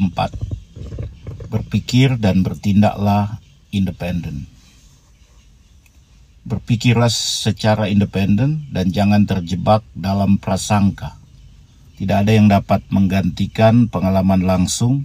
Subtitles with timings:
[0.00, 4.48] 4 Berpikir dan bertindaklah independen.
[6.46, 11.18] Berpikirlah secara independen dan jangan terjebak dalam prasangka.
[12.00, 15.04] Tidak ada yang dapat menggantikan pengalaman langsung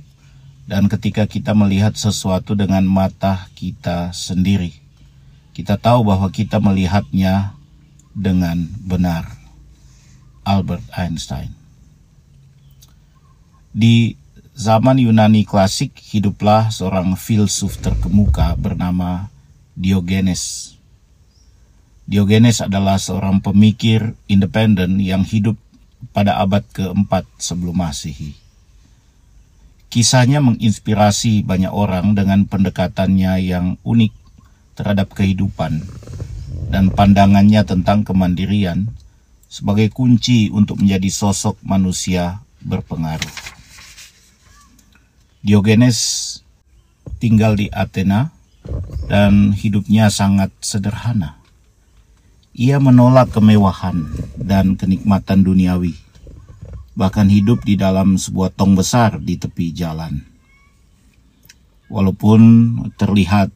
[0.69, 4.71] dan ketika kita melihat sesuatu dengan mata kita sendiri.
[5.51, 7.57] Kita tahu bahwa kita melihatnya
[8.15, 9.27] dengan benar.
[10.45, 11.65] Albert Einstein
[13.75, 14.15] di
[14.55, 19.27] zaman Yunani klasik hiduplah seorang filsuf terkemuka bernama
[19.75, 20.73] Diogenes.
[22.07, 25.59] Diogenes adalah seorang pemikir independen yang hidup
[26.15, 28.39] pada abad keempat sebelum Masehi.
[29.91, 34.13] Kisahnya menginspirasi banyak orang dengan pendekatannya yang unik
[34.79, 35.83] terhadap kehidupan
[36.71, 38.87] dan pandangannya tentang kemandirian
[39.51, 43.55] sebagai kunci untuk menjadi sosok manusia berpengaruh.
[45.45, 46.41] Diogenes
[47.21, 48.33] tinggal di Athena
[49.05, 51.37] dan hidupnya sangat sederhana.
[52.57, 54.09] Ia menolak kemewahan
[54.41, 55.93] dan kenikmatan duniawi,
[56.97, 60.25] bahkan hidup di dalam sebuah tong besar di tepi jalan.
[61.93, 62.41] Walaupun
[62.97, 63.53] terlihat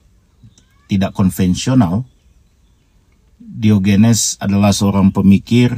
[0.85, 2.05] tidak konvensional,
[3.41, 5.73] Diogenes adalah seorang pemikir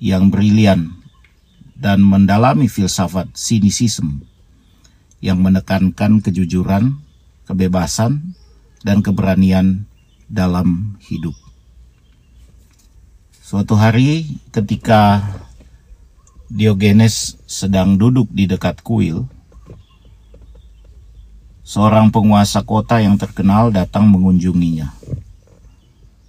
[0.00, 0.96] yang brilian
[1.76, 4.24] dan mendalami filsafat sinisisme
[5.20, 7.00] yang menekankan kejujuran,
[7.48, 8.36] kebebasan,
[8.84, 9.88] dan keberanian
[10.30, 11.34] dalam hidup.
[13.46, 15.22] Suatu hari ketika
[16.46, 19.26] Diogenes sedang duduk di dekat kuil,
[21.66, 24.94] seorang penguasa kota yang terkenal datang mengunjunginya.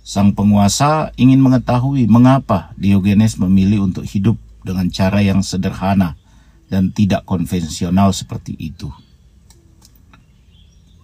[0.02, 6.18] Sang penguasa ingin mengetahui mengapa Diogenes memilih untuk hidup dengan cara yang sederhana
[6.68, 8.92] dan tidak konvensional seperti itu.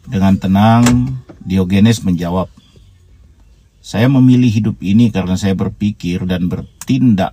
[0.03, 0.83] Dengan tenang,
[1.39, 2.51] Diogenes menjawab,
[3.79, 7.31] "Saya memilih hidup ini karena saya berpikir dan bertindak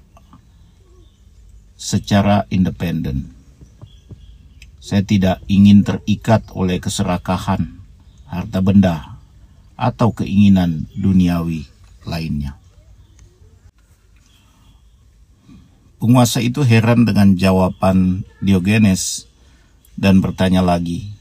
[1.74, 3.34] secara independen.
[4.78, 7.82] Saya tidak ingin terikat oleh keserakahan,
[8.30, 9.18] harta benda,
[9.74, 11.66] atau keinginan duniawi
[12.06, 12.59] lainnya."
[16.00, 19.28] Penguasa itu heran dengan jawaban Diogenes
[20.00, 21.12] dan bertanya lagi,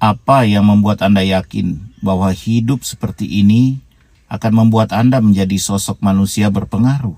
[0.00, 3.84] "Apa yang membuat Anda yakin bahwa hidup seperti ini
[4.32, 7.12] akan membuat Anda menjadi sosok manusia berpengaruh?"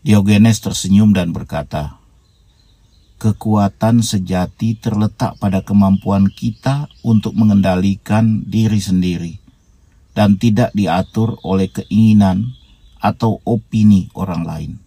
[0.00, 2.00] Diogenes tersenyum dan berkata,
[3.20, 9.36] "Kekuatan sejati terletak pada kemampuan kita untuk mengendalikan diri sendiri
[10.16, 12.56] dan tidak diatur oleh keinginan
[12.96, 14.85] atau opini orang lain."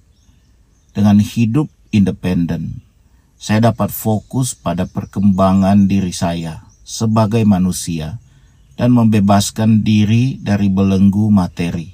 [0.91, 2.81] Dengan hidup independen,
[3.39, 8.19] saya dapat fokus pada perkembangan diri saya sebagai manusia
[8.75, 11.93] dan membebaskan diri dari belenggu materi.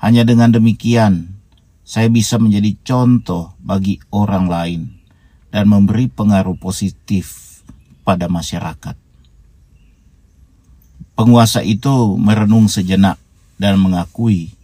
[0.00, 1.40] Hanya dengan demikian,
[1.84, 4.82] saya bisa menjadi contoh bagi orang lain
[5.50, 7.60] dan memberi pengaruh positif
[8.06, 8.94] pada masyarakat.
[11.18, 13.20] Penguasa itu merenung sejenak
[13.60, 14.56] dan mengakui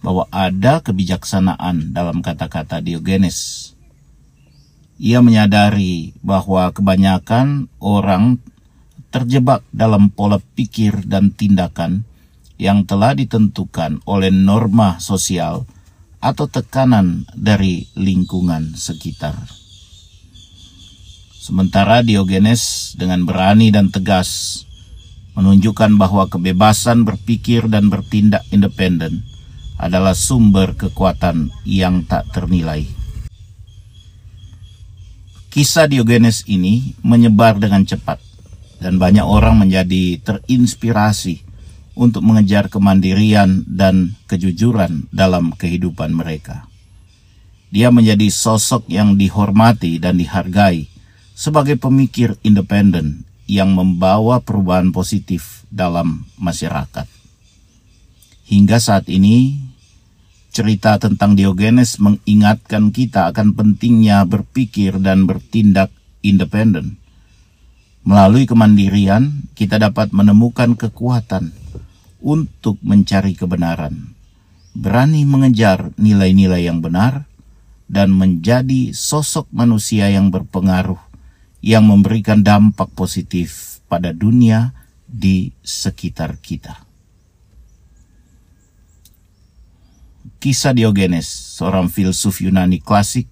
[0.00, 3.72] bahwa ada kebijaksanaan dalam kata-kata Diogenes.
[5.00, 8.40] Ia menyadari bahwa kebanyakan orang
[9.08, 12.04] terjebak dalam pola pikir dan tindakan
[12.60, 15.64] yang telah ditentukan oleh norma sosial
[16.20, 19.36] atau tekanan dari lingkungan sekitar.
[21.40, 24.62] Sementara Diogenes dengan berani dan tegas
[25.32, 29.29] menunjukkan bahwa kebebasan berpikir dan bertindak independen
[29.80, 32.84] adalah sumber kekuatan yang tak ternilai.
[35.50, 38.20] Kisah Diogenes ini menyebar dengan cepat
[38.78, 41.42] dan banyak orang menjadi terinspirasi
[41.98, 46.70] untuk mengejar kemandirian dan kejujuran dalam kehidupan mereka.
[47.72, 50.86] Dia menjadi sosok yang dihormati dan dihargai
[51.34, 57.06] sebagai pemikir independen yang membawa perubahan positif dalam masyarakat.
[58.50, 59.69] Hingga saat ini,
[60.50, 65.94] Cerita tentang Diogenes mengingatkan kita akan pentingnya berpikir dan bertindak
[66.26, 66.98] independen.
[68.02, 71.54] Melalui kemandirian, kita dapat menemukan kekuatan
[72.18, 74.10] untuk mencari kebenaran,
[74.74, 77.30] berani mengejar nilai-nilai yang benar,
[77.86, 80.98] dan menjadi sosok manusia yang berpengaruh
[81.62, 84.72] yang memberikan dampak positif pada dunia
[85.04, 86.89] di sekitar kita.
[90.40, 93.28] Kisah Diogenes, seorang filsuf Yunani klasik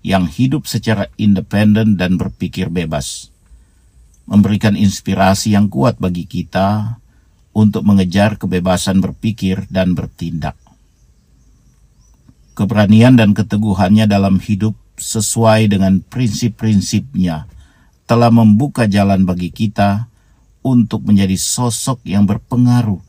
[0.00, 3.28] yang hidup secara independen dan berpikir bebas,
[4.24, 6.98] memberikan inspirasi yang kuat bagi kita
[7.52, 10.56] untuk mengejar kebebasan berpikir dan bertindak.
[12.52, 17.48] Keberanian dan keteguhannya dalam hidup sesuai dengan prinsip-prinsipnya
[18.04, 20.12] telah membuka jalan bagi kita
[20.60, 23.00] untuk menjadi sosok yang berpengaruh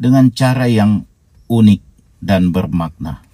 [0.00, 1.04] dengan cara yang
[1.52, 1.91] unik
[2.22, 3.26] dan bermakna.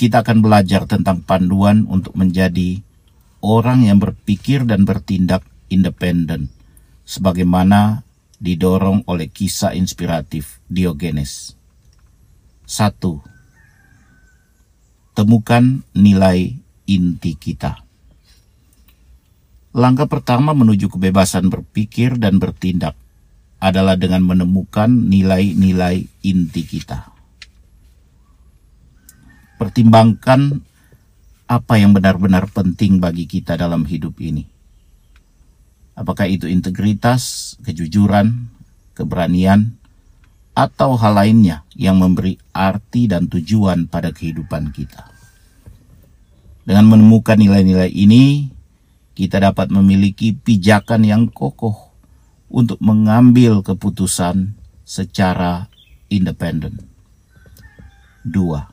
[0.00, 2.80] Kita akan belajar tentang panduan untuk menjadi
[3.44, 6.48] orang yang berpikir dan bertindak independen,
[7.04, 8.02] sebagaimana
[8.42, 11.54] didorong oleh kisah inspiratif Diogenes.
[12.66, 12.98] 1.
[15.12, 16.56] Temukan nilai
[16.88, 17.84] inti kita.
[19.72, 22.96] Langkah pertama menuju kebebasan berpikir dan bertindak
[23.62, 27.14] adalah dengan menemukan nilai-nilai inti kita.
[29.54, 30.58] Pertimbangkan
[31.46, 34.42] apa yang benar-benar penting bagi kita dalam hidup ini.
[35.94, 38.50] Apakah itu integritas, kejujuran,
[38.98, 39.78] keberanian,
[40.58, 45.06] atau hal lainnya yang memberi arti dan tujuan pada kehidupan kita.
[46.66, 48.50] Dengan menemukan nilai-nilai ini,
[49.14, 51.91] kita dapat memiliki pijakan yang kokoh
[52.52, 54.52] untuk mengambil keputusan
[54.84, 55.72] secara
[56.12, 56.84] independen.
[58.20, 58.68] Dua,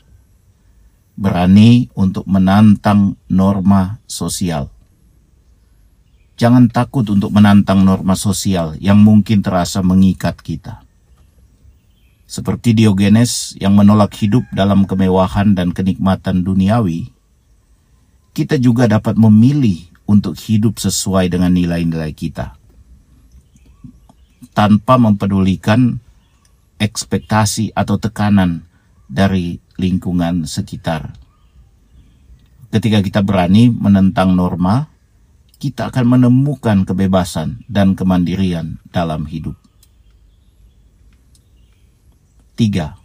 [1.15, 4.67] berani untuk menantang norma sosial.
[6.35, 10.83] Jangan takut untuk menantang norma sosial yang mungkin terasa mengikat kita
[12.29, 17.09] seperti Diogenes yang menolak hidup dalam kemewahan dan kenikmatan duniawi,
[18.37, 22.53] kita juga dapat memilih untuk hidup sesuai dengan nilai-nilai kita,
[24.55, 25.99] tanpa mempedulikan
[26.79, 28.63] ekspektasi atau tekanan
[29.09, 31.11] dari lingkungan sekitar.
[32.69, 34.87] Ketika kita berani menentang norma,
[35.59, 39.57] kita akan menemukan kebebasan dan kemandirian dalam hidup.
[42.55, 42.95] Tiga,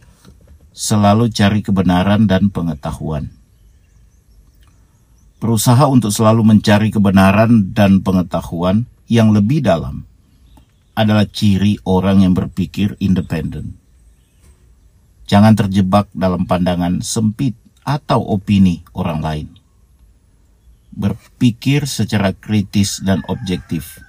[0.71, 3.31] selalu cari kebenaran dan pengetahuan.
[5.39, 10.07] Berusaha untuk selalu mencari kebenaran dan pengetahuan yang lebih dalam
[10.95, 13.75] adalah ciri orang yang berpikir independen.
[15.27, 17.53] Jangan terjebak dalam pandangan sempit
[17.83, 19.47] atau opini orang lain.
[20.95, 23.99] Berpikir secara kritis dan objektif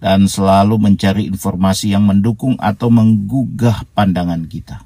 [0.00, 4.82] dan selalu mencari informasi yang mendukung atau menggugah pandangan kita.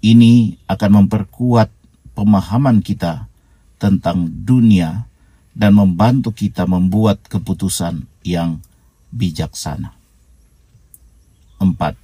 [0.00, 1.68] Ini akan memperkuat
[2.16, 3.28] pemahaman kita
[3.76, 5.04] tentang dunia
[5.52, 8.58] dan membantu kita membuat keputusan yang
[9.14, 9.94] bijaksana.
[11.62, 11.94] 4.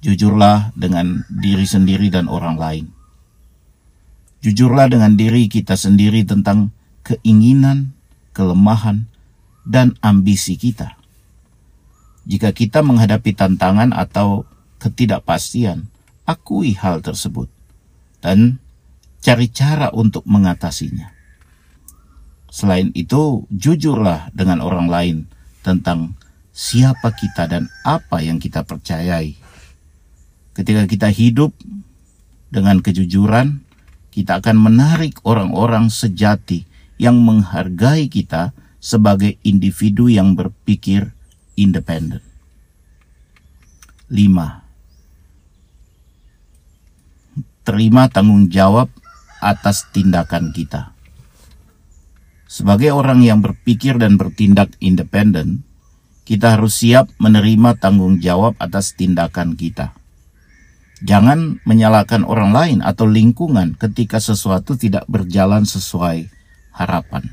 [0.00, 2.86] Jujurlah dengan diri sendiri dan orang lain.
[4.40, 6.72] Jujurlah dengan diri kita sendiri tentang
[7.04, 7.92] keinginan,
[8.32, 9.04] kelemahan,
[9.66, 10.96] dan ambisi kita.
[12.26, 14.46] Jika kita menghadapi tantangan atau
[14.82, 15.86] ketidakpastian,
[16.26, 17.46] akui hal tersebut
[18.18, 18.58] dan
[19.22, 21.14] cari cara untuk mengatasinya.
[22.50, 25.16] Selain itu, jujurlah dengan orang lain
[25.66, 26.14] tentang
[26.54, 29.34] siapa kita dan apa yang kita percayai.
[30.54, 31.50] Ketika kita hidup
[32.48, 33.66] dengan kejujuran,
[34.14, 36.64] kita akan menarik orang-orang sejati
[36.96, 41.12] yang menghargai kita sebagai individu yang berpikir
[41.58, 42.24] independen.
[44.08, 44.64] 5.
[47.66, 48.88] Terima tanggung jawab
[49.44, 50.95] atas tindakan kita.
[52.56, 55.60] Sebagai orang yang berpikir dan bertindak independen,
[56.24, 59.92] kita harus siap menerima tanggung jawab atas tindakan kita.
[61.04, 66.32] Jangan menyalahkan orang lain atau lingkungan ketika sesuatu tidak berjalan sesuai
[66.72, 67.28] harapan.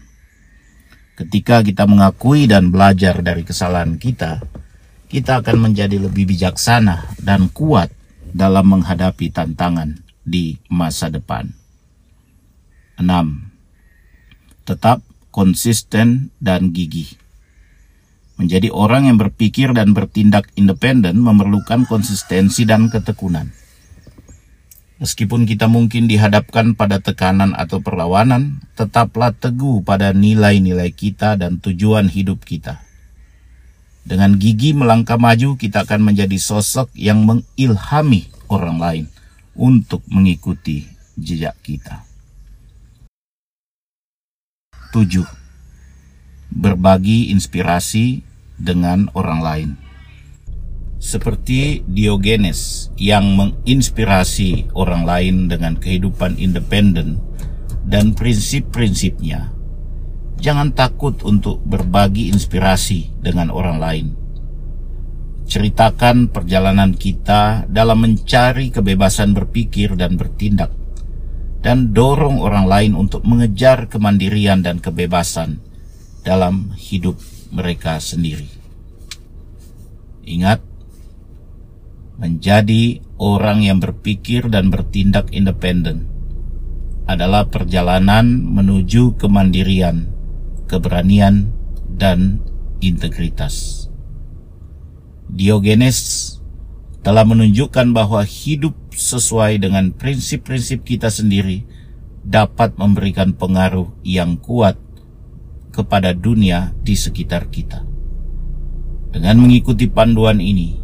[1.16, 4.44] Ketika kita mengakui dan belajar dari kesalahan kita,
[5.08, 7.96] kita akan menjadi lebih bijaksana dan kuat
[8.36, 11.48] dalam menghadapi tantangan di masa depan.
[13.00, 13.08] 6.
[14.68, 17.18] Tetap konsisten dan gigih.
[18.38, 23.50] Menjadi orang yang berpikir dan bertindak independen memerlukan konsistensi dan ketekunan.
[25.02, 32.08] Meskipun kita mungkin dihadapkan pada tekanan atau perlawanan, tetaplah teguh pada nilai-nilai kita dan tujuan
[32.08, 32.80] hidup kita.
[34.06, 39.06] Dengan gigi melangkah maju, kita akan menjadi sosok yang mengilhami orang lain
[39.58, 40.88] untuk mengikuti
[41.20, 42.13] jejak kita.
[44.94, 45.26] 7.
[46.54, 48.22] Berbagi inspirasi
[48.62, 49.70] dengan orang lain.
[51.04, 57.20] seperti Diogenes yang menginspirasi orang lain dengan kehidupan independen
[57.84, 59.52] dan prinsip-prinsipnya.
[60.40, 64.08] Jangan takut untuk berbagi inspirasi dengan orang lain.
[65.44, 70.72] Ceritakan perjalanan kita dalam mencari kebebasan berpikir dan bertindak,
[71.64, 75.64] dan dorong orang lain untuk mengejar kemandirian dan kebebasan
[76.28, 77.16] dalam hidup
[77.56, 78.52] mereka sendiri.
[80.28, 80.60] Ingat,
[82.20, 86.12] menjadi orang yang berpikir dan bertindak independen
[87.08, 90.08] adalah perjalanan menuju kemandirian,
[90.68, 91.52] keberanian,
[91.96, 92.40] dan
[92.80, 93.88] integritas.
[95.28, 96.30] Diogenes
[97.04, 101.66] telah menunjukkan bahwa hidup sesuai dengan prinsip-prinsip kita sendiri
[102.24, 104.80] dapat memberikan pengaruh yang kuat
[105.74, 107.84] kepada dunia di sekitar kita.
[109.14, 110.80] Dengan mengikuti panduan ini,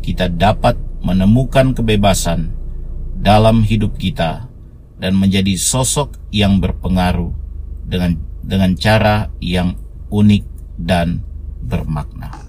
[0.00, 2.52] kita dapat menemukan kebebasan
[3.18, 4.48] dalam hidup kita
[5.00, 7.32] dan menjadi sosok yang berpengaruh
[7.84, 9.76] dengan dengan cara yang
[10.12, 10.44] unik
[10.80, 11.24] dan
[11.64, 12.43] bermakna.